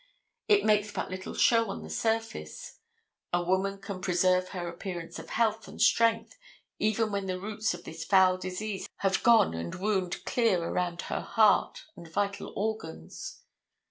[0.47, 2.79] It makes but little show on the surface.
[3.31, 6.39] A woman can preserve her appearance of health and strength
[6.79, 11.19] even when the roots of this foul disease have gone and wound clear around her
[11.21, 13.43] heart and vital organs.